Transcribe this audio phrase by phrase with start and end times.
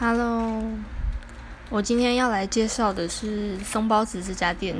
[0.00, 0.62] Hello，
[1.70, 4.76] 我今天要来介绍的是松包子这家店。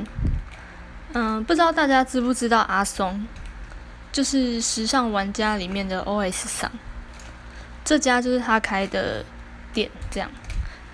[1.11, 3.27] 嗯，不知道大家知不知道阿松，
[4.13, 6.71] 就是时尚玩家里面的 OS 上，
[7.83, 9.25] 这家就是他开的
[9.73, 10.29] 店，这样。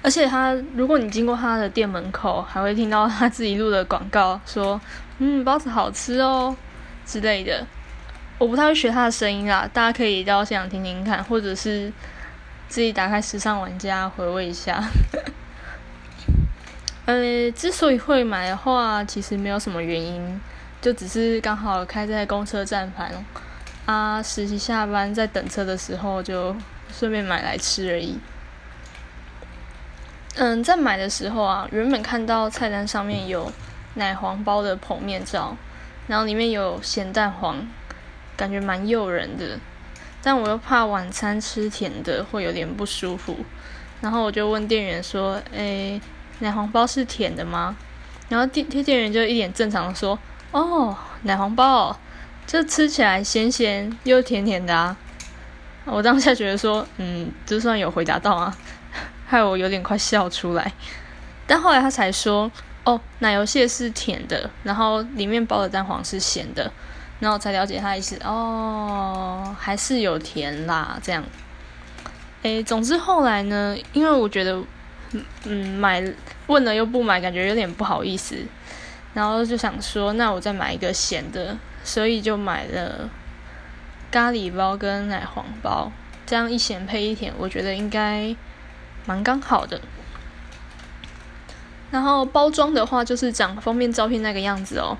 [0.01, 4.81] 而且他，如果你经过他的店门口，还会听到他自己录的广告，说
[5.19, 6.57] “嗯，包子好吃哦”
[7.05, 7.63] 之类的。
[8.39, 11.93] 我不太会学他的声音啦，大家可以到现场听听看，或者是。
[12.67, 14.83] 自己打开时尚玩家回味一下。
[17.05, 20.41] 呃，之所以会买的话，其实没有什么原因，
[20.81, 23.07] 就只是刚好开在公车站旁，
[23.85, 26.55] 啊，实习下班在等车的时候就
[26.91, 28.17] 顺便买来吃而已。
[30.37, 33.51] 嗯，在买的时候啊，原本看到菜单上面有
[33.93, 35.55] 奶黄包的剖面罩，
[36.07, 37.67] 然后里面有咸蛋黄，
[38.35, 39.59] 感觉蛮诱人的。
[40.25, 43.37] 但我又怕晚餐吃甜的会有点不舒服，
[44.01, 46.01] 然后我就问店员说：“诶，
[46.39, 47.77] 奶黄包是甜的吗？”
[48.27, 50.17] 然后店店员就一脸正常的说
[50.49, 51.95] ：“哦，奶黄包，
[52.47, 54.97] 这吃起来咸咸又甜甜的啊。”
[55.85, 58.57] 我当下觉得说：“嗯，就算有回答到啊，
[59.27, 60.73] 害我有点快笑出来。”
[61.45, 62.51] 但后来他才说
[62.83, 66.71] ：“哦，奶油蟹是甜的，然后里面包的蛋黄是咸的。”
[67.19, 71.23] 然后才了解他意思哦，还是有甜啦，这样。
[72.43, 74.61] 诶，总之后来呢，因为我觉得，
[75.45, 76.03] 嗯，买
[76.47, 78.35] 问了又不买，感觉有点不好意思。
[79.13, 83.09] 然后就想说，那我再买一个咸的，所以就买了
[84.11, 85.91] 咖喱包跟奶黄包，
[86.25, 88.35] 这样一咸配一甜，我觉得应该
[89.05, 89.79] 蛮刚好的。
[91.91, 94.97] 然后包装的话，就是长封面照片那个样子哦。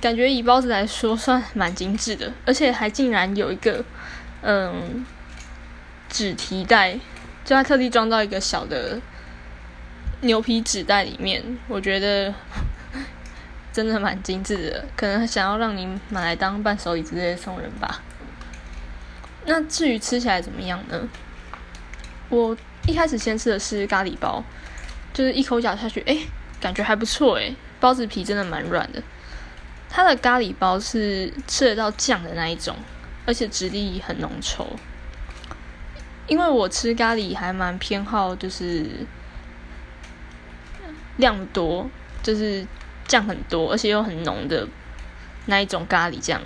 [0.00, 3.84] 感觉以包子来说算蛮精致的，而且还竟然有一个
[4.42, 5.04] 嗯
[6.08, 6.94] 纸提袋，
[7.44, 8.98] 就它特地装到一个小的
[10.22, 12.32] 牛皮纸袋里面，我觉得
[13.72, 18.02] 真的蛮精致的，可能想要让你买来当伴手礼之类送人吧。
[19.44, 21.08] 那至于吃起来怎么样呢？
[22.28, 22.56] 我
[22.86, 24.42] 一开始先吃的是咖喱包，
[25.12, 26.16] 就是一口咬下去，哎，
[26.60, 29.02] 感觉还不错，哎，包子皮真的蛮软的。
[29.90, 32.76] 它的咖喱包是吃得到酱的那一种，
[33.26, 34.64] 而且质地很浓稠。
[36.28, 38.86] 因为我吃咖喱还蛮偏好，就是
[41.16, 41.90] 量多，
[42.22, 42.64] 就是
[43.08, 44.68] 酱很多，而且又很浓的
[45.46, 46.40] 那一种咖喱酱，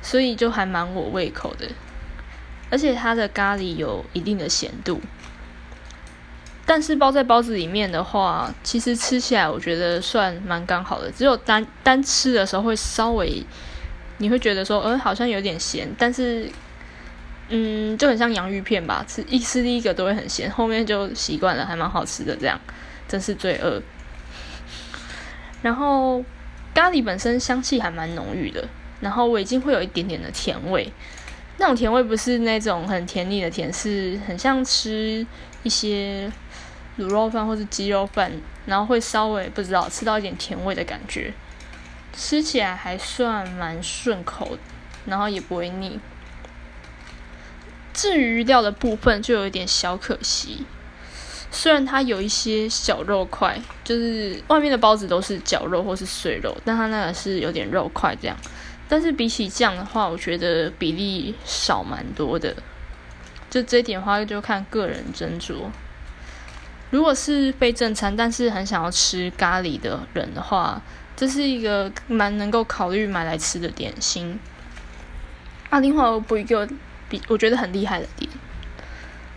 [0.00, 1.68] 所以就还蛮我胃口的。
[2.70, 5.00] 而且它的咖喱有一定的咸度。
[6.68, 11.08] 但是包在包子里面的话，其实吃起来我觉得算蛮刚好的。
[11.12, 13.40] 只有单单吃的时候会稍微，
[14.18, 15.88] 你会觉得说，呃，好像有点咸。
[15.96, 16.50] 但是，
[17.50, 22.34] 嗯，就很像洋芋片吧，吃一吃第一个都会很咸，后面就习惯了，还蛮好吃的。
[22.34, 22.60] 这样
[23.06, 23.80] 真是罪恶。
[25.62, 26.24] 然后
[26.74, 28.66] 咖喱本身香气还蛮浓郁的，
[29.00, 30.92] 然后我已经会有一点点的甜味。
[31.58, 35.24] 那种甜味不是那种很甜腻的甜，是很像吃
[35.62, 36.28] 一些。
[36.98, 38.32] 卤肉饭或是鸡肉饭，
[38.64, 41.32] 然后会稍微不知道吃到一点甜味的感觉，
[42.12, 44.56] 吃起来还算蛮顺口，
[45.04, 46.00] 然后也不会腻。
[47.92, 50.66] 至于料的部分就有一点小可惜，
[51.50, 58.36] 虽然它有一些小肉块，就是外面的包子都是绞肉或是碎肉，但它那个是有点肉块这样。
[58.88, 62.54] 但是比起酱的话，我觉得比例少蛮多的。
[63.48, 65.54] 就这一点的话，就看个人斟酌。
[66.90, 70.80] 如果是非正餐，但是很想要吃咖喱的人的话，
[71.16, 74.38] 这是一个蛮能够考虑买来吃的点心。
[75.68, 76.66] 啊，另外我补一个
[77.08, 78.30] 比我觉得很厉害的点，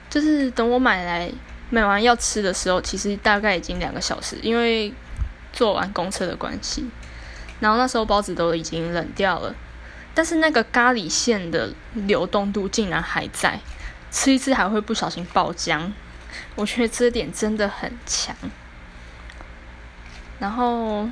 [0.10, 1.32] 就是等我买来
[1.72, 4.94] 买完要吃的时候，其实大概已经两个小时，因为
[5.52, 6.88] 坐完公车的关系，
[7.60, 9.56] 然后那时候包子都已经冷掉了，
[10.14, 13.60] 但是那个咖喱馅的流动度竟然还在，
[14.12, 15.92] 吃一次还会不小心爆浆。
[16.56, 18.36] 我觉得这点真的很强，
[20.40, 21.10] 然后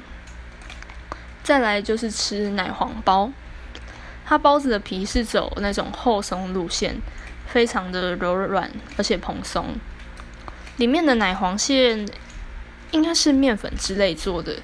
[1.43, 3.31] 再来就是吃奶黄包，
[4.25, 6.97] 它包子的皮是走那种厚松路线，
[7.47, 9.75] 非常的柔软而且蓬松，
[10.77, 12.07] 里面的奶黄馅
[12.91, 14.59] 应该是面粉之类做的，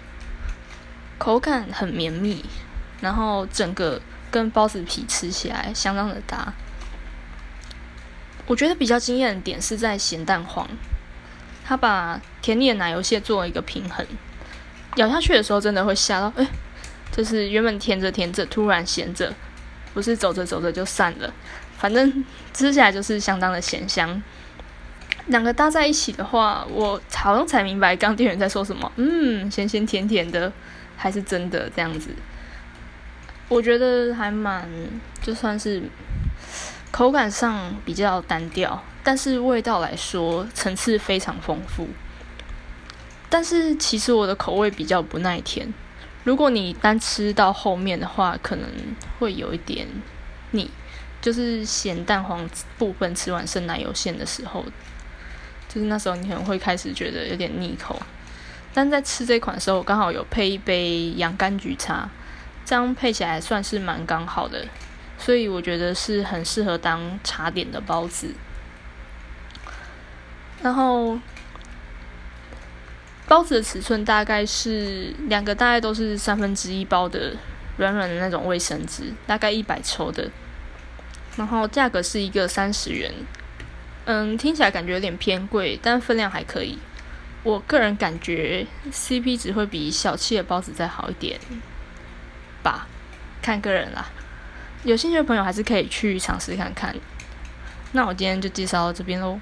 [1.17, 2.43] 口感很绵密，
[3.01, 6.53] 然后整个跟包子皮吃起来相当的搭。
[8.47, 10.67] 我觉得比较惊艳的点是在咸蛋黄，
[11.63, 14.05] 它把甜腻的奶油蟹做了一个平衡，
[14.97, 16.45] 咬下去的时候真的会吓到，哎，
[17.11, 19.33] 就是原本甜着甜着，突然咸着，
[19.93, 21.33] 不是走着走着就散了，
[21.77, 24.21] 反正吃起来就是相当的咸香，
[25.27, 28.91] 两个搭在一起的话，我好像才明白刚店员在说什么。
[28.97, 30.51] 嗯，咸咸甜甜的，
[30.97, 32.09] 还是真的这样子。
[33.47, 34.67] 我觉得还蛮，
[35.21, 35.81] 就算是
[36.93, 41.87] 口感上比较单调，但是味道来说层次非常丰富。
[43.31, 45.73] 但是其实我的口味比较不耐甜，
[46.23, 48.69] 如果你单吃到后面的话，可能
[49.17, 49.87] 会有一点
[50.51, 50.69] 腻，
[51.19, 52.47] 就是咸蛋黄
[52.77, 54.63] 部分吃完生奶油馅的时候。
[55.67, 57.99] 就是那时候，你可能会开始觉得有点腻口，
[58.71, 62.07] 但在吃这款的时候，我刚好有配一杯洋甘菊茶，
[62.63, 64.63] 这样配起来算是蛮刚好的，
[65.17, 68.33] 所以我觉得是很适合当茶点的包子。
[70.61, 71.19] 然后
[73.27, 77.35] 包子的尺寸大概是两个，大概都是三分之一包的
[77.77, 80.29] 软软的那种卫生纸，大概一百抽的，
[81.35, 83.13] 然后价格是一个三十元。
[84.05, 86.77] 嗯，听起来感觉有点偏贵，但分量还可以。
[87.43, 91.39] 我个人感觉 CP 值会比小气的包子再好一点
[92.61, 92.87] 吧，
[93.41, 94.09] 看个人啦。
[94.83, 96.93] 有兴趣的朋友还是可以去尝试看看。
[97.93, 99.39] 那我今天就介绍到这边喽。